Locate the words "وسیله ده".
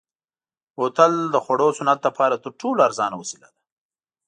3.21-3.59